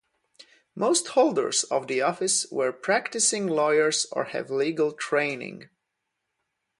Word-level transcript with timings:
Most 0.73 1.09
holders 1.09 1.63
of 1.65 1.85
the 1.85 2.01
office 2.01 2.47
were 2.51 2.73
practicing 2.73 3.45
lawyers 3.45 4.07
or 4.11 4.23
have 4.23 4.49
legal 4.49 4.93
training. 4.93 5.69